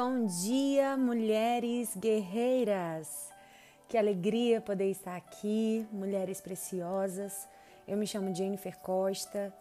Bom 0.00 0.26
dia, 0.26 0.96
mulheres 0.96 1.96
guerreiras! 1.96 3.30
Que 3.88 3.98
alegria 3.98 4.60
poder 4.60 4.88
estar 4.92 5.16
aqui, 5.16 5.88
mulheres 5.90 6.40
preciosas. 6.40 7.48
Eu 7.84 7.96
me 7.96 8.06
chamo 8.06 8.32
Jennifer 8.32 8.78
Costa 8.78 9.52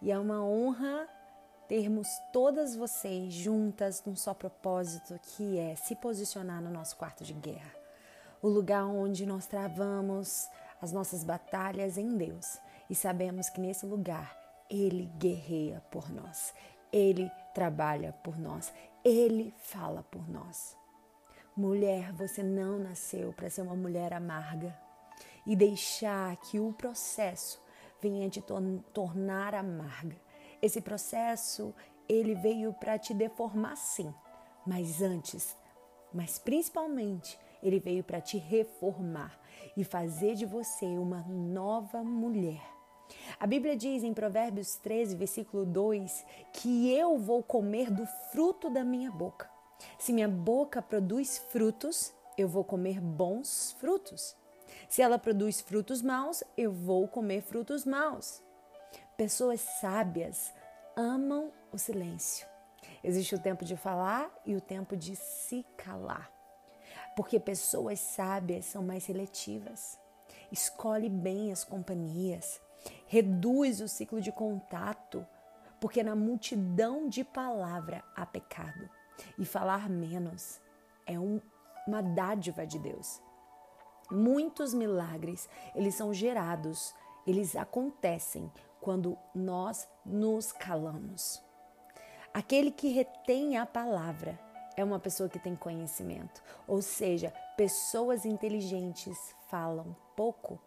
e 0.00 0.12
é 0.12 0.16
uma 0.16 0.44
honra 0.44 1.08
termos 1.66 2.06
todas 2.32 2.76
vocês 2.76 3.32
juntas 3.32 4.00
num 4.06 4.14
só 4.14 4.32
propósito, 4.32 5.18
que 5.34 5.58
é 5.58 5.74
se 5.74 5.96
posicionar 5.96 6.62
no 6.62 6.70
nosso 6.70 6.96
quarto 6.96 7.24
de 7.24 7.32
guerra. 7.32 7.74
O 8.40 8.46
lugar 8.46 8.86
onde 8.86 9.26
nós 9.26 9.44
travamos 9.48 10.48
as 10.80 10.92
nossas 10.92 11.24
batalhas 11.24 11.98
em 11.98 12.16
Deus 12.16 12.60
e 12.88 12.94
sabemos 12.94 13.50
que 13.50 13.60
nesse 13.60 13.86
lugar 13.86 14.38
Ele 14.70 15.10
guerreia 15.18 15.82
por 15.90 16.08
nós, 16.12 16.54
Ele 16.92 17.28
trabalha 17.54 18.12
por 18.22 18.38
nós, 18.38 18.72
ele 19.04 19.54
fala 19.58 20.02
por 20.02 20.28
nós. 20.28 20.76
Mulher, 21.56 22.12
você 22.12 22.42
não 22.42 22.78
nasceu 22.78 23.32
para 23.32 23.50
ser 23.50 23.62
uma 23.62 23.74
mulher 23.74 24.12
amarga 24.12 24.76
e 25.46 25.56
deixar 25.56 26.36
que 26.36 26.60
o 26.60 26.72
processo 26.72 27.60
venha 28.00 28.30
te 28.30 28.42
tornar 28.92 29.54
amarga. 29.54 30.16
Esse 30.62 30.80
processo, 30.80 31.74
ele 32.08 32.34
veio 32.34 32.72
para 32.72 32.98
te 32.98 33.12
deformar 33.12 33.76
sim, 33.76 34.14
mas 34.66 35.02
antes, 35.02 35.56
mas 36.12 36.38
principalmente, 36.38 37.38
ele 37.62 37.78
veio 37.78 38.02
para 38.02 38.20
te 38.20 38.38
reformar 38.38 39.38
e 39.76 39.84
fazer 39.84 40.34
de 40.34 40.46
você 40.46 40.86
uma 40.86 41.22
nova 41.22 42.02
mulher 42.02 42.79
a 43.38 43.46
Bíblia 43.46 43.76
diz 43.76 44.02
em 44.02 44.12
Provérbios 44.12 44.76
13, 44.76 45.16
versículo 45.16 45.64
2, 45.64 46.24
que 46.52 46.90
eu 46.92 47.18
vou 47.18 47.42
comer 47.42 47.90
do 47.90 48.06
fruto 48.30 48.70
da 48.70 48.84
minha 48.84 49.10
boca. 49.10 49.50
Se 49.98 50.12
minha 50.12 50.28
boca 50.28 50.82
produz 50.82 51.38
frutos, 51.50 52.12
eu 52.36 52.48
vou 52.48 52.64
comer 52.64 53.00
bons 53.00 53.74
frutos. 53.78 54.36
Se 54.88 55.02
ela 55.02 55.18
produz 55.18 55.60
frutos 55.60 56.02
maus, 56.02 56.42
eu 56.56 56.72
vou 56.72 57.08
comer 57.08 57.42
frutos 57.42 57.84
maus. 57.84 58.42
Pessoas 59.16 59.60
sábias 59.60 60.52
amam 60.96 61.52
o 61.72 61.78
silêncio. 61.78 62.46
Existe 63.02 63.34
o 63.34 63.38
tempo 63.38 63.64
de 63.64 63.76
falar 63.76 64.30
e 64.44 64.54
o 64.54 64.60
tempo 64.60 64.96
de 64.96 65.16
se 65.16 65.64
calar. 65.76 66.30
Porque 67.16 67.40
pessoas 67.40 68.00
sábias 68.00 68.66
são 68.66 68.82
mais 68.82 69.04
seletivas. 69.04 69.98
Escolhe 70.50 71.08
bem 71.08 71.52
as 71.52 71.64
companhias 71.64 72.60
reduz 73.06 73.80
o 73.80 73.88
ciclo 73.88 74.20
de 74.20 74.30
contato, 74.30 75.26
porque 75.80 76.02
na 76.02 76.14
multidão 76.14 77.08
de 77.08 77.24
palavra 77.24 78.04
há 78.14 78.24
pecado. 78.24 78.88
E 79.38 79.44
falar 79.44 79.88
menos 79.88 80.60
é 81.06 81.18
um, 81.18 81.40
uma 81.86 82.02
dádiva 82.02 82.66
de 82.66 82.78
Deus. 82.78 83.20
Muitos 84.10 84.74
milagres, 84.74 85.48
eles 85.74 85.94
são 85.94 86.12
gerados, 86.12 86.94
eles 87.26 87.54
acontecem 87.56 88.50
quando 88.80 89.16
nós 89.34 89.88
nos 90.04 90.52
calamos. 90.52 91.42
Aquele 92.32 92.70
que 92.70 92.88
retém 92.88 93.56
a 93.56 93.66
palavra 93.66 94.38
é 94.76 94.84
uma 94.84 94.98
pessoa 94.98 95.28
que 95.28 95.38
tem 95.38 95.56
conhecimento, 95.56 96.42
ou 96.66 96.80
seja, 96.80 97.32
pessoas 97.56 98.24
inteligentes 98.24 99.34
falam 99.48 99.96
pouco 100.16 100.60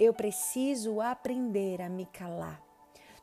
eu 0.00 0.14
preciso 0.14 0.98
aprender 1.02 1.82
a 1.82 1.88
me 1.90 2.06
calar. 2.06 2.58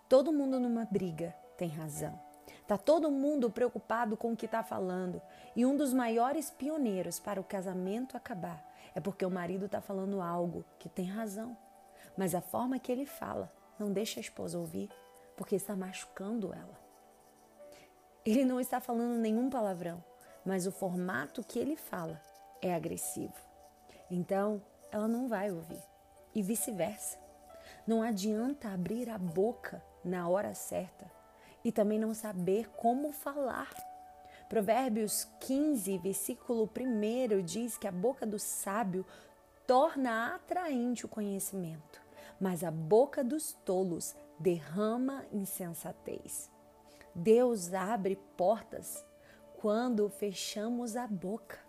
Todo 0.08 0.32
mundo 0.32 0.60
numa 0.60 0.86
briga 0.86 1.36
tem 1.58 1.68
razão. 1.68 2.22
Tá 2.68 2.78
todo 2.78 3.10
mundo 3.10 3.50
preocupado 3.50 4.16
com 4.16 4.32
o 4.32 4.38
que 4.38 4.46
está 4.46 4.62
falando. 4.62 5.20
E 5.56 5.66
um 5.66 5.76
dos 5.76 5.92
maiores 5.92 6.52
pioneiros 6.52 7.20
para 7.20 7.42
o 7.42 7.44
casamento 7.44 8.16
acabar 8.16 8.64
é 8.94 9.00
porque 9.00 9.26
o 9.26 9.32
marido 9.32 9.66
está 9.66 9.82
falando 9.82 10.22
algo 10.22 10.64
que 10.78 10.88
tem 10.88 11.06
razão. 11.06 11.58
Mas 12.16 12.36
a 12.36 12.42
forma 12.42 12.78
que 12.78 12.92
ele 12.92 13.08
fala 13.08 13.52
não 13.80 13.92
deixa 13.92 14.20
a 14.20 14.22
esposa 14.22 14.60
ouvir, 14.60 14.88
porque 15.36 15.56
está 15.56 15.76
machucando 15.76 16.54
ela. 16.54 16.80
Ele 18.24 18.46
não 18.46 18.60
está 18.60 18.80
falando 18.80 19.18
nenhum 19.18 19.50
palavrão, 19.50 20.04
mas 20.46 20.68
o 20.68 20.72
formato 20.72 21.44
que 21.44 21.58
ele 21.58 21.76
fala 21.76 22.22
é 22.62 22.76
agressivo. 22.76 23.34
Então, 24.12 24.62
ela 24.92 25.08
não 25.08 25.28
vai 25.28 25.52
ouvir 25.52 25.82
e 26.38 26.42
vice-versa. 26.44 27.18
Não 27.88 28.04
adianta 28.04 28.70
abrir 28.70 29.10
a 29.10 29.18
boca 29.18 29.84
na 30.06 30.30
hora 30.30 30.54
certa 30.54 31.12
e 31.64 31.72
também 31.72 31.98
não 31.98 32.14
saber 32.14 32.70
como 32.78 33.12
falar. 33.12 33.74
Provérbios 34.48 35.28
15, 35.40 35.98
versículo 35.98 36.70
1 36.70 37.42
diz 37.42 37.76
que 37.76 37.88
a 37.88 37.92
boca 37.92 38.24
do 38.24 38.38
sábio 38.38 39.04
torna 39.66 40.36
atraente 40.36 41.08
o 41.08 41.10
conhecimento, 41.10 42.00
mas 42.40 42.64
a 42.64 42.70
boca 42.70 43.24
dos 43.24 43.54
tolos 43.66 44.16
derrama 44.40 45.26
insensatez. 45.34 46.52
Deus 47.16 47.74
abre 47.74 48.16
portas 48.38 49.04
quando 49.60 50.08
fechamos 50.08 50.96
a 50.96 51.08
boca. 51.08 51.67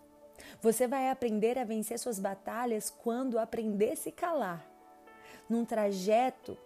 Você 0.61 0.89
vai 0.89 1.09
aprender 1.09 1.59
a 1.59 1.65
vencer 1.65 1.99
suas 1.99 2.19
batalhas 2.19 2.91
quando 2.91 3.39
aprender 3.39 3.93
a 3.93 3.97
se 3.97 4.11
calar. 4.11 4.67
Num 5.49 5.65
trajeto 5.65 6.59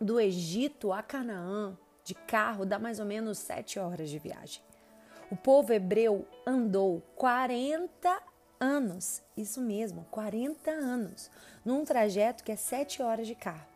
do 0.00 0.20
Egito 0.20 0.92
a 0.92 1.02
Canaã, 1.02 1.76
de 2.04 2.14
carro, 2.14 2.64
dá 2.64 2.78
mais 2.78 3.00
ou 3.00 3.04
menos 3.04 3.38
sete 3.38 3.78
horas 3.78 4.08
de 4.08 4.18
viagem. 4.18 4.62
O 5.30 5.36
povo 5.36 5.72
hebreu 5.72 6.26
andou 6.46 7.02
40 7.16 8.22
anos, 8.58 9.20
isso 9.36 9.60
mesmo, 9.60 10.06
40 10.10 10.70
anos, 10.70 11.30
num 11.64 11.84
trajeto 11.84 12.42
que 12.42 12.52
é 12.52 12.56
sete 12.56 13.02
horas 13.02 13.26
de 13.26 13.34
carro. 13.34 13.66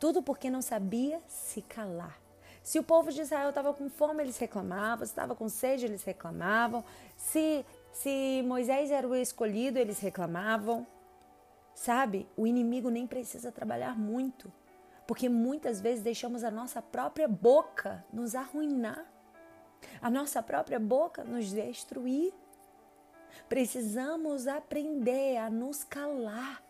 Tudo 0.00 0.22
porque 0.22 0.48
não 0.48 0.62
sabia 0.62 1.20
se 1.28 1.60
calar. 1.62 2.18
Se 2.62 2.78
o 2.78 2.82
povo 2.82 3.12
de 3.12 3.20
Israel 3.20 3.50
estava 3.50 3.74
com 3.74 3.90
fome, 3.90 4.22
eles 4.22 4.38
reclamavam. 4.38 5.04
Se 5.04 5.12
estava 5.12 5.34
com 5.34 5.48
sede, 5.50 5.84
eles 5.84 6.02
reclamavam. 6.02 6.82
Se 7.16 7.64
se 7.94 8.42
Moisés 8.44 8.90
era 8.90 9.06
o 9.06 9.14
escolhido, 9.14 9.78
eles 9.78 10.00
reclamavam. 10.00 10.84
Sabe, 11.76 12.28
o 12.36 12.44
inimigo 12.44 12.90
nem 12.90 13.06
precisa 13.06 13.52
trabalhar 13.52 13.96
muito, 13.96 14.52
porque 15.06 15.28
muitas 15.28 15.80
vezes 15.80 16.02
deixamos 16.02 16.42
a 16.42 16.50
nossa 16.50 16.82
própria 16.82 17.28
boca 17.28 18.04
nos 18.12 18.34
arruinar, 18.34 19.06
a 20.02 20.10
nossa 20.10 20.42
própria 20.42 20.78
boca 20.78 21.22
nos 21.22 21.52
destruir. 21.52 22.32
Precisamos 23.48 24.48
aprender 24.48 25.36
a 25.36 25.48
nos 25.48 25.84
calar 25.84 26.64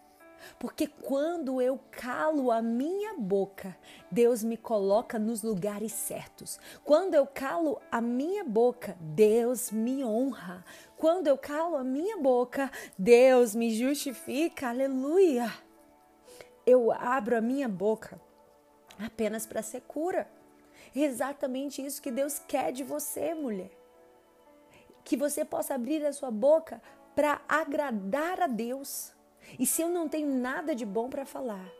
porque 0.58 0.86
quando 0.86 1.60
eu 1.60 1.78
calo 1.90 2.50
a 2.50 2.60
minha 2.60 3.14
boca, 3.14 3.76
Deus 4.10 4.42
me 4.42 4.56
coloca 4.56 5.18
nos 5.18 5.42
lugares 5.42 5.92
certos. 5.92 6.58
Quando 6.84 7.14
eu 7.14 7.26
calo 7.26 7.80
a 7.90 8.00
minha 8.00 8.44
boca, 8.44 8.96
Deus 9.00 9.70
me 9.70 10.04
honra. 10.04 10.64
Quando 11.04 11.26
eu 11.26 11.36
calo 11.36 11.76
a 11.76 11.84
minha 11.84 12.16
boca, 12.16 12.72
Deus 12.98 13.54
me 13.54 13.74
justifica. 13.74 14.70
Aleluia! 14.70 15.52
Eu 16.64 16.90
abro 16.90 17.36
a 17.36 17.42
minha 17.42 17.68
boca 17.68 18.18
apenas 18.98 19.44
para 19.44 19.60
ser 19.60 19.82
cura. 19.82 20.26
É 20.96 21.00
exatamente 21.00 21.84
isso 21.84 22.00
que 22.00 22.10
Deus 22.10 22.38
quer 22.38 22.72
de 22.72 22.82
você, 22.82 23.34
mulher. 23.34 23.70
Que 25.04 25.14
você 25.14 25.44
possa 25.44 25.74
abrir 25.74 26.02
a 26.06 26.10
sua 26.10 26.30
boca 26.30 26.80
para 27.14 27.42
agradar 27.46 28.40
a 28.40 28.46
Deus. 28.46 29.12
E 29.58 29.66
se 29.66 29.82
eu 29.82 29.90
não 29.90 30.08
tenho 30.08 30.34
nada 30.34 30.74
de 30.74 30.86
bom 30.86 31.10
para 31.10 31.26
falar, 31.26 31.70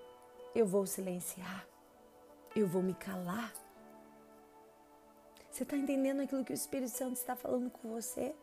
eu 0.54 0.66
vou 0.66 0.84
silenciar, 0.84 1.66
eu 2.54 2.66
vou 2.66 2.82
me 2.82 2.92
calar. 2.92 3.54
Você 5.50 5.62
está 5.62 5.78
entendendo 5.78 6.20
aquilo 6.20 6.44
que 6.44 6.52
o 6.52 6.54
Espírito 6.54 6.90
Santo 6.90 7.14
está 7.14 7.34
falando 7.34 7.70
com 7.70 7.88
você? 7.88 8.34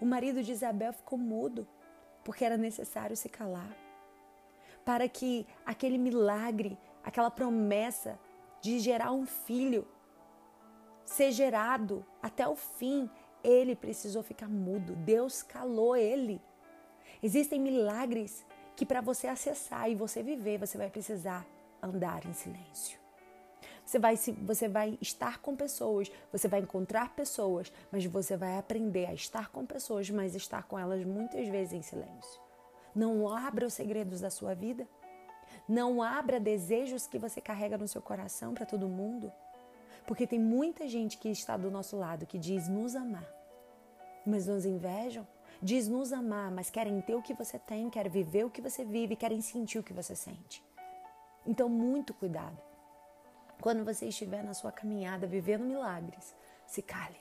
O 0.00 0.04
marido 0.04 0.42
de 0.42 0.52
Isabel 0.52 0.92
ficou 0.92 1.18
mudo 1.18 1.66
porque 2.24 2.44
era 2.44 2.56
necessário 2.56 3.16
se 3.16 3.28
calar. 3.28 3.76
Para 4.84 5.08
que 5.08 5.46
aquele 5.64 5.98
milagre, 5.98 6.78
aquela 7.02 7.30
promessa 7.30 8.18
de 8.60 8.78
gerar 8.78 9.12
um 9.12 9.26
filho, 9.26 9.86
ser 11.04 11.32
gerado 11.32 12.04
até 12.22 12.46
o 12.48 12.56
fim, 12.56 13.10
ele 13.42 13.76
precisou 13.76 14.22
ficar 14.22 14.48
mudo. 14.48 14.94
Deus 14.96 15.42
calou 15.42 15.94
ele. 15.96 16.40
Existem 17.22 17.60
milagres 17.60 18.44
que 18.74 18.86
para 18.86 19.00
você 19.00 19.28
acessar 19.28 19.90
e 19.90 19.94
você 19.94 20.22
viver, 20.22 20.58
você 20.58 20.76
vai 20.76 20.90
precisar 20.90 21.46
andar 21.82 22.24
em 22.26 22.32
silêncio. 22.32 23.03
Você 23.84 23.98
vai, 23.98 24.16
você 24.16 24.68
vai 24.68 24.98
estar 25.00 25.38
com 25.40 25.54
pessoas, 25.54 26.10
você 26.32 26.48
vai 26.48 26.60
encontrar 26.60 27.14
pessoas, 27.14 27.70
mas 27.92 28.04
você 28.06 28.36
vai 28.36 28.58
aprender 28.58 29.06
a 29.06 29.14
estar 29.14 29.50
com 29.50 29.66
pessoas, 29.66 30.08
mas 30.08 30.34
estar 30.34 30.62
com 30.64 30.78
elas 30.78 31.04
muitas 31.04 31.46
vezes 31.48 31.74
em 31.74 31.82
silêncio. 31.82 32.40
Não 32.94 33.28
abra 33.28 33.66
os 33.66 33.74
segredos 33.74 34.20
da 34.20 34.30
sua 34.30 34.54
vida. 34.54 34.88
Não 35.68 36.02
abra 36.02 36.40
desejos 36.40 37.06
que 37.06 37.18
você 37.18 37.40
carrega 37.40 37.76
no 37.76 37.88
seu 37.88 38.00
coração 38.00 38.54
para 38.54 38.66
todo 38.66 38.88
mundo. 38.88 39.32
Porque 40.06 40.26
tem 40.26 40.38
muita 40.38 40.86
gente 40.86 41.18
que 41.18 41.28
está 41.28 41.56
do 41.56 41.70
nosso 41.70 41.96
lado 41.96 42.26
que 42.26 42.38
diz 42.38 42.68
nos 42.68 42.94
amar, 42.94 43.26
mas 44.24 44.46
nos 44.46 44.64
invejam. 44.64 45.26
Diz 45.62 45.88
nos 45.88 46.12
amar, 46.12 46.50
mas 46.50 46.68
querem 46.68 47.00
ter 47.00 47.14
o 47.14 47.22
que 47.22 47.32
você 47.32 47.58
tem, 47.58 47.88
querem 47.88 48.10
viver 48.10 48.44
o 48.44 48.50
que 48.50 48.60
você 48.60 48.84
vive, 48.84 49.16
querem 49.16 49.40
sentir 49.40 49.78
o 49.78 49.82
que 49.82 49.94
você 49.94 50.14
sente. 50.14 50.62
Então, 51.46 51.68
muito 51.68 52.12
cuidado. 52.12 52.58
Quando 53.64 53.82
você 53.82 54.08
estiver 54.08 54.44
na 54.44 54.52
sua 54.52 54.70
caminhada 54.70 55.26
vivendo 55.26 55.64
milagres, 55.64 56.36
se 56.66 56.82
cale. 56.82 57.16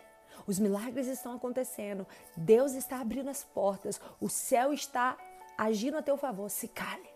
Os 0.46 0.60
milagres 0.60 1.08
estão 1.08 1.34
acontecendo, 1.34 2.06
Deus 2.36 2.74
está 2.74 3.00
abrindo 3.00 3.30
as 3.30 3.46
portas, 3.46 4.02
o 4.20 4.28
céu 4.28 4.74
está 4.74 5.18
agindo 5.58 5.98
a 5.98 6.02
teu 6.04 6.18
favor. 6.18 6.50
Se 6.50 6.68
cale. 6.68 7.10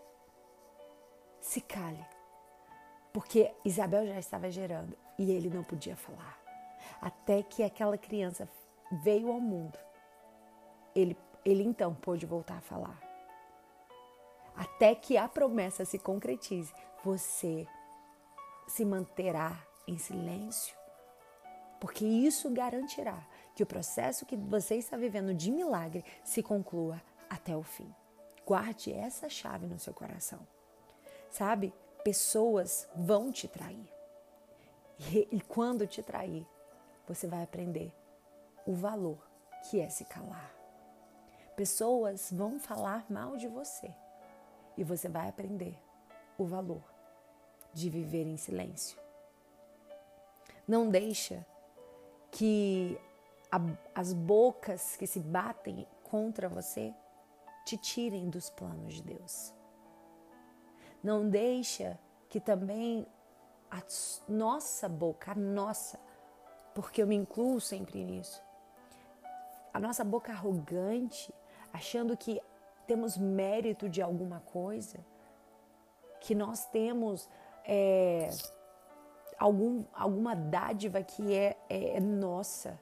Se 1.42 1.60
cale. 1.60 2.06
Porque 3.12 3.54
Isabel 3.66 4.08
já 4.08 4.18
estava 4.18 4.50
gerando 4.50 4.98
e 5.20 5.30
ele 5.30 5.50
não 5.50 5.62
podia 5.62 5.98
falar. 5.98 6.40
Até 7.02 7.44
que 7.44 7.64
aquela 7.64 7.98
criança 7.98 8.48
veio 9.04 9.30
ao 9.30 9.42
mundo. 9.42 9.78
Ele, 10.96 11.18
ele 11.44 11.64
então 11.64 11.94
pôde 11.94 12.26
voltar 12.26 12.60
a 12.60 12.62
falar. 12.62 12.98
Até 14.56 14.96
que 14.96 15.18
a 15.18 15.28
promessa 15.28 15.84
se 15.84 16.00
concretize, 16.00 16.74
você 17.04 17.68
se 18.68 18.84
manterá 18.84 19.58
em 19.88 19.98
silêncio, 19.98 20.76
porque 21.80 22.06
isso 22.06 22.50
garantirá 22.50 23.26
que 23.56 23.64
o 23.64 23.68
processo 23.68 24.26
que 24.26 24.36
você 24.36 24.76
está 24.76 24.98
vivendo 24.98 25.34
de 25.34 25.52
milagre 25.52 26.04
se 26.24 26.44
conclua 26.44 27.02
até 27.30 27.56
o 27.56 27.64
fim. 27.64 27.94
Guarde 28.46 28.94
essa 28.94 29.30
chave 29.30 29.68
no 29.68 29.80
seu 29.80 29.94
coração. 29.94 30.40
Sabe? 31.30 31.74
Pessoas 32.04 32.88
vão 32.96 33.32
te 33.32 33.48
trair. 33.48 33.92
E, 35.00 35.28
e 35.32 35.42
quando 35.42 35.86
te 35.86 36.02
trair, 36.02 36.46
você 37.08 37.28
vai 37.28 37.44
aprender 37.44 37.94
o 38.66 38.74
valor 38.74 39.18
que 39.64 39.80
é 39.80 39.90
se 39.90 40.06
calar. 40.06 40.54
Pessoas 41.56 42.32
vão 42.32 42.60
falar 42.60 43.06
mal 43.10 43.38
de 43.38 43.48
você 43.48 43.94
e 44.78 44.84
você 44.84 45.10
vai 45.10 45.28
aprender 45.28 45.78
o 46.38 46.46
valor 46.46 46.97
de 47.78 47.90
viver 47.90 48.26
em 48.26 48.38
silêncio. 48.38 49.00
Não 50.68 50.90
deixa 50.90 51.46
que 52.32 53.00
a, 53.52 53.60
as 53.96 54.14
bocas 54.14 54.96
que 54.96 55.08
se 55.08 55.20
batem 55.20 55.88
contra 56.04 56.50
você 56.50 56.94
te 57.66 57.78
tirem 57.78 58.30
dos 58.30 58.50
planos 58.50 58.96
de 58.96 59.04
Deus. 59.04 59.54
Não 61.04 61.30
deixa 61.30 62.00
que 62.30 62.40
também 62.40 63.06
a 63.70 63.82
nossa 64.28 64.90
boca, 64.90 65.32
a 65.32 65.36
nossa, 65.36 66.00
porque 66.74 67.02
eu 67.02 67.08
me 67.08 67.16
incluo 67.16 67.62
sempre 67.62 68.04
nisso, 68.04 68.42
a 69.74 69.80
nossa 69.80 70.04
boca 70.04 70.32
arrogante, 70.32 71.34
achando 71.72 72.18
que 72.18 72.42
temos 72.88 73.18
mérito 73.18 73.88
de 73.88 74.02
alguma 74.02 74.40
coisa, 74.40 75.06
que 76.20 76.34
nós 76.34 76.66
temos 76.66 77.30
é, 77.68 78.30
algum, 79.38 79.84
alguma 79.94 80.34
dádiva 80.36 81.04
que 81.04 81.34
é, 81.34 81.58
é, 81.70 81.98
é 81.98 82.00
nossa, 82.00 82.80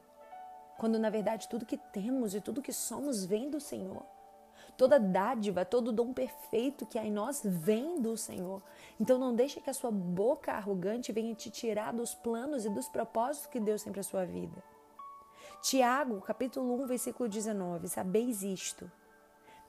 quando 0.78 1.00
na 1.00 1.10
verdade 1.10 1.50
tudo 1.50 1.66
que 1.66 1.78
temos 1.78 2.36
e 2.36 2.42
tudo 2.42 2.62
que 2.62 2.72
somos 2.72 3.26
vem 3.26 3.50
do 3.50 3.60
Senhor. 3.60 4.04
Toda 4.78 5.00
dádiva, 5.00 5.64
todo 5.64 5.92
dom 5.92 6.14
perfeito 6.14 6.86
que 6.86 7.00
há 7.00 7.06
em 7.06 7.12
nós 7.12 7.42
vem 7.44 8.02
do 8.02 8.18
Senhor. 8.18 8.62
Então 9.00 9.18
não 9.18 9.34
deixe 9.34 9.62
que 9.62 9.70
a 9.70 9.74
sua 9.74 9.90
boca 9.90 10.52
arrogante 10.52 11.14
venha 11.14 11.34
te 11.34 11.50
tirar 11.50 11.94
dos 11.94 12.14
planos 12.14 12.66
e 12.66 12.70
dos 12.70 12.90
propósitos 12.90 13.48
que 13.48 13.60
Deus 13.60 13.84
tem 13.84 13.94
para 13.94 14.02
a 14.02 14.04
sua 14.04 14.26
vida. 14.26 14.62
Tiago, 15.62 16.20
capítulo 16.22 16.84
1, 16.84 16.88
versículo 16.88 17.30
19. 17.30 17.88
Sabeis 17.88 18.44
isto, 18.44 18.92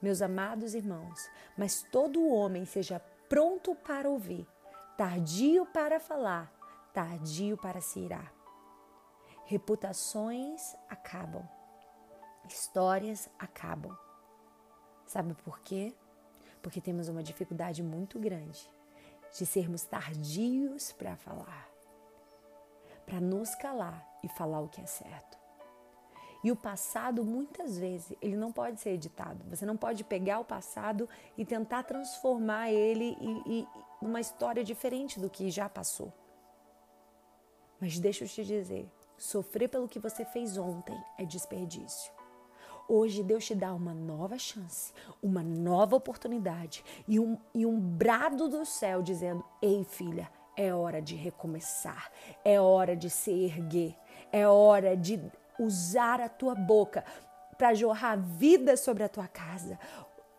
meus 0.01 0.21
amados 0.21 0.75
irmãos, 0.75 1.29
mas 1.57 1.83
todo 1.89 2.27
homem 2.27 2.65
seja 2.65 2.99
pronto 3.29 3.75
para 3.75 4.09
ouvir, 4.09 4.45
tardio 4.97 5.65
para 5.67 5.99
falar, 5.99 6.51
tardio 6.93 7.55
para 7.57 7.79
se 7.79 7.99
irar. 7.99 8.33
Reputações 9.45 10.75
acabam, 10.89 11.47
histórias 12.49 13.29
acabam 13.39 13.97
Sabe 15.07 15.33
por 15.35 15.59
quê? 15.61 15.95
Porque 16.61 16.81
temos 16.81 17.07
uma 17.07 17.23
dificuldade 17.23 17.81
muito 17.81 18.19
grande 18.19 18.69
de 19.33 19.45
sermos 19.45 19.83
tardios 19.83 20.91
para 20.91 21.15
falar, 21.15 21.69
para 23.05 23.21
nos 23.21 23.55
calar 23.55 24.05
e 24.21 24.27
falar 24.27 24.59
o 24.59 24.67
que 24.67 24.81
é 24.81 24.85
certo. 24.85 25.37
E 26.43 26.51
o 26.51 26.55
passado, 26.55 27.23
muitas 27.23 27.77
vezes, 27.77 28.15
ele 28.21 28.35
não 28.35 28.51
pode 28.51 28.79
ser 28.79 28.91
editado. 28.91 29.43
Você 29.49 29.65
não 29.65 29.77
pode 29.77 30.03
pegar 30.03 30.39
o 30.39 30.45
passado 30.45 31.09
e 31.37 31.45
tentar 31.45 31.83
transformar 31.83 32.69
ele 32.69 33.17
em 33.19 33.67
uma 34.01 34.19
história 34.19 34.63
diferente 34.63 35.19
do 35.19 35.29
que 35.29 35.49
já 35.49 35.67
passou. 35.67 36.13
Mas 37.79 37.99
deixa 37.99 38.23
eu 38.23 38.27
te 38.27 38.43
dizer: 38.43 38.89
sofrer 39.17 39.67
pelo 39.69 39.87
que 39.87 39.99
você 39.99 40.25
fez 40.25 40.57
ontem 40.57 40.97
é 41.17 41.25
desperdício. 41.25 42.11
Hoje 42.89 43.21
Deus 43.21 43.45
te 43.45 43.53
dá 43.53 43.73
uma 43.73 43.93
nova 43.93 44.39
chance, 44.39 44.93
uma 45.21 45.43
nova 45.43 45.95
oportunidade 45.95 46.85
e 47.05 47.19
um, 47.19 47.37
e 47.53 47.65
um 47.65 47.79
brado 47.79 48.47
do 48.47 48.65
céu 48.65 49.01
dizendo: 49.01 49.43
Ei, 49.61 49.83
filha, 49.83 50.29
é 50.55 50.73
hora 50.73 51.01
de 51.01 51.15
recomeçar, 51.15 52.11
é 52.45 52.59
hora 52.59 52.95
de 52.95 53.09
se 53.09 53.31
erguer, 53.31 53.95
é 54.31 54.47
hora 54.47 54.95
de 54.95 55.21
usar 55.59 56.21
a 56.21 56.29
tua 56.29 56.55
boca 56.55 57.03
para 57.57 57.73
jorrar 57.73 58.17
vida 58.17 58.77
sobre 58.77 59.03
a 59.03 59.09
tua 59.09 59.27
casa, 59.27 59.79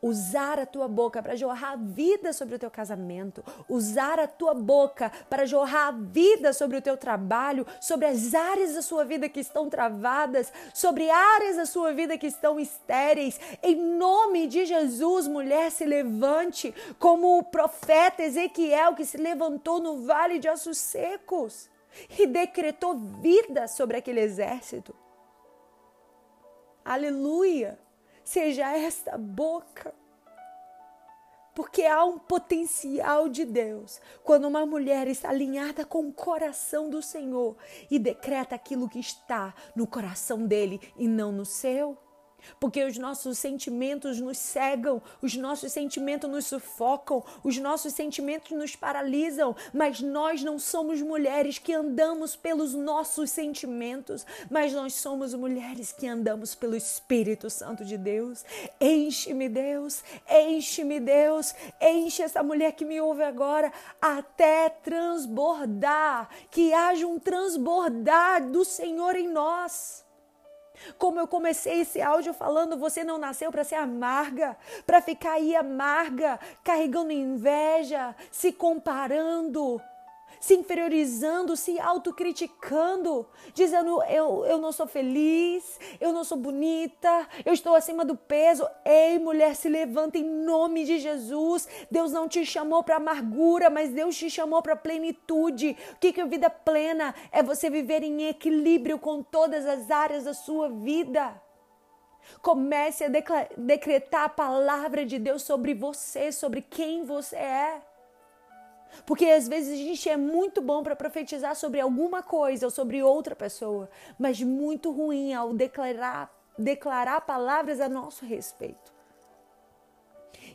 usar 0.03 0.59
a 0.59 0.67
tua 0.67 0.89
boca 0.89 1.23
para 1.23 1.37
jorrar 1.37 1.77
vida 1.77 2.33
sobre 2.33 2.55
o 2.55 2.59
teu 2.59 2.71
casamento, 2.71 3.45
usar 3.69 4.19
a 4.19 4.27
tua 4.27 4.55
boca 4.55 5.11
para 5.29 5.47
jorrar 5.47 5.93
vida 5.93 6.53
sobre 6.53 6.77
o 6.77 6.83
teu 6.83 6.97
trabalho, 6.97 7.67
sobre 7.81 8.07
as 8.07 8.35
áreas 8.35 8.75
da 8.75 8.83
sua 8.83 9.05
vida 9.05 9.29
que 9.29 9.41
estão 9.41 9.69
travadas, 9.69 10.53
sobre 10.75 11.11
áreas 11.11 11.57
da 11.57 11.67
sua 11.67 11.93
vida 11.93 12.19
que 12.19 12.27
estão 12.27 12.59
estéreis. 12.59 13.41
Em 13.63 13.77
nome 13.77 14.47
de 14.47 14.65
Jesus, 14.65 15.27
mulher, 15.27 15.71
se 15.71 15.85
levante 15.85 16.75
como 16.99 17.39
o 17.39 17.45
profeta 17.45 18.23
Ezequiel 18.23 18.95
que 18.95 19.05
se 19.05 19.17
levantou 19.17 19.81
no 19.81 20.03
vale 20.03 20.39
de 20.39 20.49
ossos 20.49 20.79
secos 20.79 21.69
e 22.19 22.27
decretou 22.27 22.97
vida 22.97 23.67
sobre 23.67 23.97
aquele 23.97 24.21
exército. 24.21 24.95
Aleluia! 26.85 27.79
Seja 28.29 28.77
esta 28.77 29.17
boca. 29.17 29.95
Porque 31.55 31.85
há 31.85 32.05
um 32.05 32.19
potencial 32.19 33.29
de 33.29 33.45
Deus 33.45 34.01
quando 34.23 34.47
uma 34.47 34.65
mulher 34.67 35.09
está 35.09 35.31
alinhada 35.31 35.85
com 35.85 36.07
o 36.07 36.13
coração 36.13 36.91
do 36.91 37.03
Senhor 37.03 37.57
e 37.91 37.99
decreta 37.99 38.55
aquilo 38.55 38.89
que 38.89 39.01
está 39.01 39.55
no 39.75 39.87
coração 39.87 40.47
dele 40.47 40.79
e 40.97 41.09
não 41.09 41.33
no 41.33 41.45
seu. 41.45 41.97
Porque 42.59 42.83
os 42.85 42.97
nossos 42.97 43.39
sentimentos 43.39 44.21
nos 44.21 44.39
cegam, 44.39 45.03
os 45.21 45.37
nossos 45.37 45.73
sentimentos 45.73 46.31
nos 46.31 46.47
sufocam, 46.47 47.25
os 47.43 47.59
nossos 47.59 47.93
sentimentos 47.93 48.51
nos 48.53 48.75
paralisam, 48.75 49.55
mas 49.73 50.01
nós 50.01 50.43
não 50.43 50.59
somos 50.59 51.01
mulheres 51.03 51.59
que 51.59 51.73
andamos 51.73 52.37
pelos 52.37 52.75
nossos 52.75 53.31
sentimentos, 53.31 54.25
mas 54.51 54.73
nós 54.73 54.95
somos 54.95 55.35
mulheres 55.35 55.93
que 55.93 56.07
andamos 56.07 56.55
pelo 56.55 56.77
Espírito 56.77 57.51
Santo 57.51 57.85
de 57.85 57.97
Deus. 57.97 58.45
Enche-me, 58.81 59.49
Deus, 59.49 60.03
enche-me, 60.29 61.01
Deus, 61.01 61.55
enche 61.81 62.23
essa 62.23 62.43
mulher 62.43 62.73
que 62.73 62.85
me 62.85 63.01
ouve 63.01 63.23
agora 63.23 63.73
até 64.01 64.69
transbordar, 64.69 66.29
que 66.51 66.73
haja 66.73 67.07
um 67.07 67.19
transbordar 67.19 68.49
do 68.51 68.65
Senhor 68.65 69.15
em 69.17 69.29
nós. 69.29 70.08
Como 70.99 71.21
eu 71.21 71.27
comecei 71.27 71.81
esse 71.81 72.01
áudio 72.01 72.33
falando, 72.33 72.77
você 72.77 73.05
não 73.05 73.19
nasceu 73.19 73.51
para 73.51 73.65
ser 73.65 73.77
amarga, 73.77 74.57
para 74.87 75.01
ficar 75.01 75.33
aí 75.33 75.55
amarga, 75.55 76.39
carregando 76.65 77.13
inveja, 77.13 78.15
se 78.31 78.53
comparando 78.53 79.81
se 80.41 80.55
inferiorizando, 80.55 81.57
se 81.57 81.79
autocriticando, 81.81 83.27
dizendo 83.55 84.03
eu, 84.05 84.45
eu 84.47 84.59
não 84.59 84.73
sou 84.73 84.87
feliz, 84.87 85.79
eu 86.01 86.13
não 86.13 86.25
sou 86.25 86.39
bonita, 86.39 87.29
eu 87.45 87.53
estou 87.53 87.75
acima 87.75 88.05
do 88.05 88.17
peso. 88.17 88.67
Ei, 88.85 89.19
mulher, 89.19 89.55
se 89.55 89.69
levanta 89.69 90.19
em 90.19 90.25
nome 90.25 90.85
de 90.85 90.99
Jesus. 90.99 91.69
Deus 91.91 92.13
não 92.13 92.29
te 92.29 92.45
chamou 92.45 92.83
para 92.83 92.97
amargura, 92.97 93.71
mas 93.71 93.91
Deus 93.91 94.17
te 94.17 94.31
chamou 94.31 94.63
para 94.63 94.77
plenitude. 94.77 95.77
O 95.93 95.97
que, 95.97 96.13
que 96.13 96.21
é 96.21 96.27
vida 96.27 96.51
plena? 96.51 97.15
É 97.33 97.43
você 97.43 97.69
viver 97.71 98.03
em 98.03 98.29
equilíbrio 98.29 98.99
com 98.99 99.23
todas 99.23 99.67
as 99.67 99.91
áreas 99.91 100.25
da 100.25 100.35
sua 100.35 100.69
vida. 100.69 101.41
Comece 102.43 103.05
a 103.05 103.09
decretar 103.57 104.25
a 104.25 104.29
palavra 104.29 105.05
de 105.05 105.19
Deus 105.19 105.43
sobre 105.43 105.75
você, 105.75 106.31
sobre 106.31 106.63
quem 106.63 107.05
você 107.05 107.37
é. 107.37 107.88
Porque 109.07 109.27
às 109.27 109.49
vezes 109.49 109.75
a 109.75 109.77
gente 109.77 110.09
é 110.09 110.17
muito 110.17 110.61
bom 110.61 110.83
para 110.83 110.97
profetizar 110.97 111.55
sobre 111.55 111.81
alguma 111.81 112.23
coisa 112.23 112.67
ou 112.67 112.71
sobre 112.71 113.03
outra 113.03 113.35
pessoa, 113.37 113.89
mas 114.19 114.41
muito 114.43 114.91
ruim 114.91 115.35
ao 115.35 115.53
declarar 115.53 116.37
declarar 116.59 117.21
palavras 117.21 117.81
a 117.81 117.89
nosso 117.89 118.27
respeito. 118.27 118.93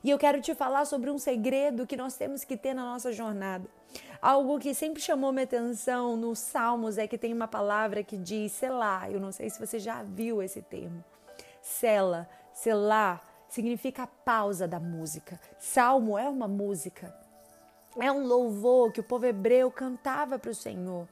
E 0.03 0.09
eu 0.09 0.17
quero 0.17 0.41
te 0.41 0.53
falar 0.53 0.83
sobre 0.85 1.09
um 1.09 1.17
segredo 1.17 1.87
que 1.87 1.95
nós 1.95 2.15
temos 2.15 2.43
que 2.43 2.57
ter 2.57 2.73
na 2.73 2.83
nossa 2.83 3.13
jornada. 3.13 3.65
Algo 4.21 4.59
que 4.59 4.73
sempre 4.73 5.01
chamou 5.01 5.31
minha 5.31 5.45
atenção 5.45 6.17
nos 6.17 6.39
Salmos 6.39 6.97
é 6.97 7.07
que 7.07 7.17
tem 7.17 7.33
uma 7.33 7.47
palavra 7.47 8.03
que 8.03 8.17
diz 8.17 8.51
selá. 8.51 9.09
Eu 9.09 9.19
não 9.19 9.31
sei 9.31 9.49
se 9.49 9.59
você 9.59 9.79
já 9.79 10.03
viu 10.03 10.43
esse 10.43 10.61
termo. 10.61 11.03
Sela, 11.61 12.27
selá, 12.53 13.21
significa 13.47 14.05
pausa 14.05 14.67
da 14.67 14.79
música. 14.79 15.39
Salmo 15.57 16.17
é 16.17 16.27
uma 16.27 16.47
música. 16.47 17.13
É 17.99 18.11
um 18.11 18.25
louvor 18.25 18.91
que 18.91 18.99
o 18.99 19.03
povo 19.03 19.25
hebreu 19.25 19.69
cantava 19.71 20.39
para 20.39 20.51
o 20.51 20.55
Senhor. 20.55 21.07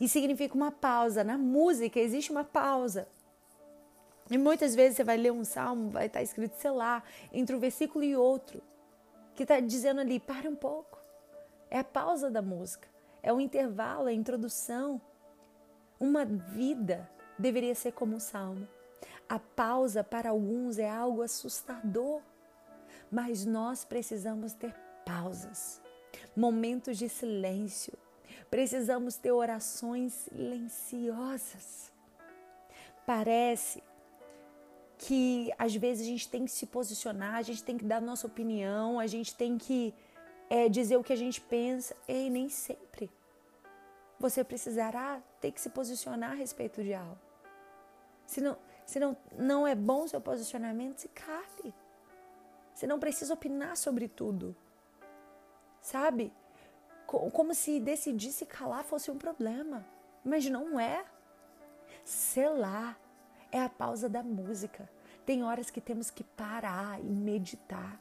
E 0.00 0.08
significa 0.08 0.54
uma 0.54 0.70
pausa. 0.70 1.24
Na 1.24 1.38
música 1.38 1.98
existe 1.98 2.30
uma 2.30 2.44
pausa. 2.44 3.08
E 4.30 4.36
muitas 4.36 4.74
vezes 4.74 4.96
você 4.96 5.04
vai 5.04 5.16
ler 5.16 5.32
um 5.32 5.44
salmo, 5.44 5.90
vai 5.90 6.06
estar 6.06 6.22
escrito, 6.22 6.56
sei 6.56 6.70
lá, 6.70 7.02
entre 7.32 7.54
um 7.54 7.60
versículo 7.60 8.04
e 8.04 8.16
outro, 8.16 8.60
que 9.34 9.44
está 9.44 9.60
dizendo 9.60 10.00
ali, 10.00 10.18
pare 10.18 10.48
um 10.48 10.56
pouco. 10.56 10.98
É 11.70 11.78
a 11.78 11.84
pausa 11.84 12.28
da 12.28 12.42
música, 12.42 12.88
é 13.22 13.32
o 13.32 13.40
intervalo, 13.40 14.08
é 14.08 14.10
a 14.10 14.14
introdução. 14.14 15.00
Uma 15.98 16.24
vida 16.24 17.08
deveria 17.38 17.74
ser 17.74 17.92
como 17.92 18.16
um 18.16 18.20
salmo. 18.20 18.66
A 19.28 19.38
pausa 19.38 20.02
para 20.02 20.30
alguns 20.30 20.78
é 20.78 20.90
algo 20.90 21.22
assustador, 21.22 22.20
mas 23.10 23.44
nós 23.44 23.84
precisamos 23.84 24.52
ter 24.52 24.74
pausas, 25.04 25.80
momentos 26.36 26.98
de 26.98 27.08
silêncio. 27.08 27.92
Precisamos 28.50 29.16
ter 29.16 29.32
orações 29.32 30.12
silenciosas. 30.12 31.92
Parece 33.04 33.82
que 34.98 35.52
às 35.58 35.74
vezes 35.74 36.06
a 36.06 36.10
gente 36.10 36.28
tem 36.28 36.44
que 36.44 36.50
se 36.50 36.66
posicionar, 36.66 37.34
a 37.34 37.42
gente 37.42 37.62
tem 37.62 37.76
que 37.76 37.84
dar 37.84 38.00
nossa 38.00 38.26
opinião, 38.26 38.98
a 38.98 39.06
gente 39.06 39.34
tem 39.34 39.58
que 39.58 39.94
é, 40.48 40.68
dizer 40.68 40.96
o 40.96 41.04
que 41.04 41.12
a 41.12 41.16
gente 41.16 41.40
pensa. 41.40 41.94
Ei, 42.08 42.30
nem 42.30 42.48
sempre. 42.48 43.10
Você 44.18 44.42
precisará 44.42 45.22
ter 45.40 45.52
que 45.52 45.60
se 45.60 45.68
posicionar 45.70 46.32
a 46.32 46.34
respeito 46.34 46.82
de 46.82 46.94
algo. 46.94 47.18
Se 48.26 48.40
não, 48.40 48.56
se 48.86 48.98
não, 48.98 49.16
não 49.38 49.66
é 49.66 49.74
bom 49.74 50.04
o 50.04 50.08
seu 50.08 50.20
posicionamento, 50.20 50.98
se 50.98 51.08
cale. 51.08 51.74
Você 52.74 52.86
não 52.86 52.98
precisa 52.98 53.34
opinar 53.34 53.76
sobre 53.76 54.08
tudo. 54.08 54.56
Sabe? 55.86 56.32
Como 57.06 57.54
se 57.54 57.78
decidir 57.78 58.32
se 58.32 58.44
calar 58.44 58.82
fosse 58.82 59.08
um 59.08 59.16
problema. 59.16 59.86
Mas 60.24 60.44
não 60.50 60.80
é. 60.80 61.04
Selar 62.04 62.98
é 63.52 63.60
a 63.62 63.68
pausa 63.68 64.08
da 64.08 64.20
música. 64.20 64.90
Tem 65.24 65.44
horas 65.44 65.70
que 65.70 65.80
temos 65.80 66.10
que 66.10 66.24
parar 66.24 66.98
e 66.98 67.04
meditar. 67.04 68.00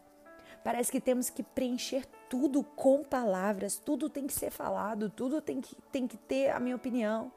Parece 0.63 0.92
que 0.92 1.00
temos 1.00 1.30
que 1.30 1.44
preencher 1.44 2.08
tudo 2.27 2.63
com 2.63 3.04
palavras, 3.04 3.77
tudo 3.77 4.10
tem 4.10 4.25
que 4.25 4.34
ser 4.34 4.50
falado, 4.50 5.08
tudo 5.08 5.39
tem 5.39 5.62
que, 5.62 5.75
tem 5.92 6.08
que 6.08 6.18
ter 6.18 6.50
a 6.50 6.60
minha 6.60 6.75
opinião. 6.75 7.32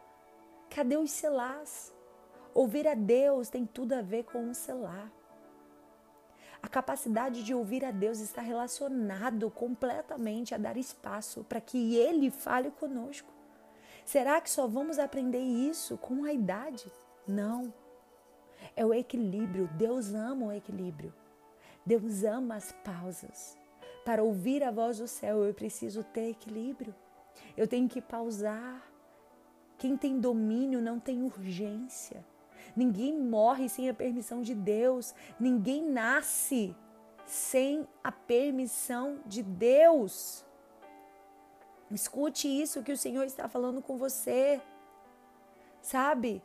Cadê 0.71 0.97
os 0.97 1.11
selás? 1.11 1.95
Ouvir 2.55 2.89
a 2.89 2.95
Deus 2.95 3.51
tem 3.51 3.67
tudo 3.67 3.93
a 3.93 4.01
ver 4.01 4.25
com 4.25 4.39
um 4.39 4.55
selar. 4.55 5.13
A 6.63 6.69
capacidade 6.69 7.43
de 7.43 7.55
ouvir 7.55 7.85
a 7.85 7.91
Deus 7.91 8.19
está 8.19 8.43
relacionado 8.43 9.51
completamente 9.51 10.55
a 10.55 10.59
dar 10.59 10.77
espaço 10.77 11.45
para 11.45 11.61
que 11.61 11.97
Ele 11.97 12.31
fale 12.31 12.71
conosco. 12.73 13.33
Será 14.05 14.41
que 14.41 14.51
só 14.51 14.67
vamos 14.67 14.99
aprender 14.99 15.41
isso 15.41 15.97
com 15.99 16.25
a 16.25 16.33
idade? 16.33 16.91
Não. 17.27 17.73
É 18.75 18.85
o 18.85 18.93
equilíbrio. 18.93 19.69
Deus 19.75 20.15
ama 20.15 20.47
o 20.47 20.53
equilíbrio. 20.53 21.13
Deus 21.85 22.25
ama 22.25 22.57
as 22.57 22.73
pausas. 22.73 23.57
Para 24.05 24.23
ouvir 24.23 24.65
a 24.65 24.71
voz 24.71 24.99
do 24.99 25.07
céu, 25.07 25.45
eu 25.45 25.55
preciso 25.55 26.03
ter 26.03 26.31
equilíbrio. 26.31 26.95
Eu 27.57 27.69
tenho 27.69 27.89
que 27.89 28.01
pausar. 28.01 28.83
Quem 29.77 29.97
tem 29.97 30.19
domínio 30.19 30.81
não 30.81 30.99
tem 30.99 31.23
urgência. 31.23 32.25
Ninguém 32.77 33.13
morre 33.19 33.69
sem 33.69 33.89
a 33.89 33.95
permissão 33.95 34.43
de 34.43 34.55
Deus. 34.55 35.15
Ninguém 35.39 35.83
nasce 35.83 36.75
sem 37.25 37.87
a 38.03 38.11
permissão 38.11 39.21
de 39.27 39.43
Deus. 39.43 40.45
Escute 41.91 42.49
isso 42.49 42.83
que 42.83 42.93
o 42.93 42.97
Senhor 42.97 43.25
está 43.25 43.49
falando 43.49 43.81
com 43.81 43.97
você. 43.97 44.61
Sabe? 45.81 46.43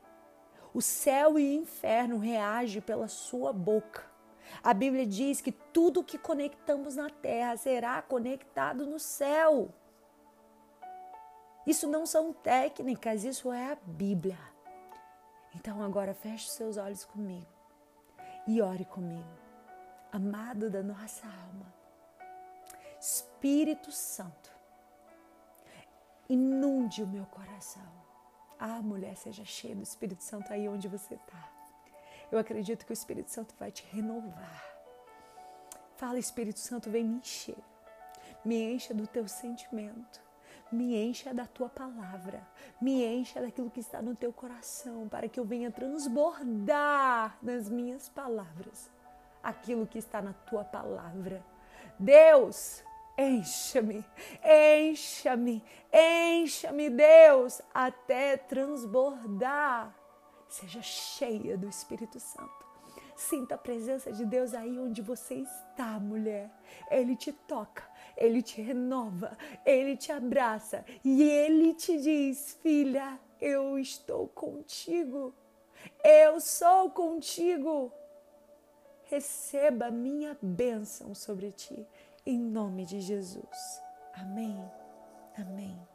O 0.73 0.81
céu 0.81 1.37
e 1.37 1.57
o 1.57 1.61
inferno 1.61 2.17
reagem 2.17 2.81
pela 2.81 3.07
sua 3.07 3.51
boca. 3.51 4.11
A 4.63 4.73
Bíblia 4.73 5.05
diz 5.05 5.41
que 5.41 5.51
tudo 5.51 6.03
que 6.03 6.17
conectamos 6.17 6.95
na 6.95 7.09
terra 7.09 7.57
será 7.57 8.01
conectado 8.01 8.85
no 8.85 8.99
céu. 8.99 9.69
Isso 11.65 11.87
não 11.87 12.05
são 12.05 12.33
técnicas, 12.33 13.23
isso 13.23 13.51
é 13.51 13.71
a 13.71 13.77
Bíblia. 13.85 14.52
Então 15.55 15.81
agora 15.83 16.13
feche 16.13 16.49
seus 16.49 16.77
olhos 16.77 17.05
comigo 17.05 17.47
e 18.47 18.61
ore 18.61 18.85
comigo. 18.85 19.43
Amado 20.11 20.69
da 20.69 20.83
nossa 20.83 21.25
alma, 21.25 21.73
Espírito 22.99 23.91
Santo, 23.91 24.51
inunde 26.29 27.01
o 27.01 27.07
meu 27.07 27.25
coração 27.25 28.03
ah, 28.65 28.81
mulher, 28.81 29.17
seja 29.17 29.43
cheia 29.43 29.75
do 29.75 29.83
Espírito 29.83 30.23
Santo 30.23 30.53
aí 30.53 30.69
onde 30.69 30.87
você 30.87 31.15
está. 31.15 31.51
Eu 32.31 32.39
acredito 32.39 32.85
que 32.85 32.91
o 32.91 32.93
Espírito 32.93 33.29
Santo 33.29 33.53
vai 33.59 33.73
te 33.73 33.85
renovar. 33.91 34.63
Fala, 35.97 36.17
Espírito 36.17 36.59
Santo, 36.59 36.89
vem 36.89 37.03
me 37.03 37.17
encher. 37.17 37.57
Me 38.45 38.73
encha 38.73 38.93
do 38.93 39.05
teu 39.05 39.27
sentimento. 39.27 40.21
Me 40.73 40.95
encha 40.95 41.33
da 41.33 41.45
tua 41.45 41.69
palavra. 41.69 42.45
Me 42.81 43.05
encha 43.05 43.39
daquilo 43.39 43.69
que 43.69 43.79
está 43.79 44.01
no 44.01 44.15
teu 44.15 44.33
coração, 44.33 45.07
para 45.07 45.29
que 45.29 45.39
eu 45.39 45.45
venha 45.45 45.71
transbordar 45.71 47.37
nas 47.41 47.69
minhas 47.69 48.09
palavras 48.09 48.89
aquilo 49.41 49.85
que 49.85 49.99
está 49.99 50.21
na 50.21 50.33
tua 50.33 50.63
palavra. 50.63 51.45
Deus, 51.99 52.83
Encha-me, 53.15 54.03
encha-me, 54.43 55.63
encha-me, 55.93 56.89
Deus, 56.89 57.61
até 57.71 58.37
transbordar. 58.37 59.95
Seja 60.49 60.81
cheia 60.81 61.55
do 61.55 61.69
Espírito 61.69 62.19
Santo. 62.19 62.63
Sinta 63.15 63.53
a 63.53 63.57
presença 63.57 64.11
de 64.11 64.25
Deus 64.25 64.55
aí 64.55 64.79
onde 64.79 65.01
você 65.01 65.35
está, 65.35 65.99
mulher. 65.99 66.49
Ele 66.89 67.15
te 67.15 67.31
toca, 67.31 67.83
ele 68.17 68.41
te 68.41 68.61
renova, 68.61 69.37
ele 69.65 69.97
te 69.97 70.11
abraça 70.11 70.85
e 71.03 71.23
ele 71.23 71.73
te 71.73 71.97
diz: 71.99 72.57
Filha, 72.61 73.19
eu 73.41 73.77
estou 73.77 74.27
contigo. 74.27 75.33
Eu 76.03 76.39
sou 76.39 76.89
contigo. 76.91 77.91
Receba 79.05 79.91
minha 79.91 80.37
bênção 80.41 81.13
sobre 81.13 81.51
ti 81.51 81.85
em 82.25 82.39
nome 82.39 82.85
de 82.85 83.01
Jesus. 83.01 83.81
Amém. 84.13 84.57
Amém. 85.37 85.92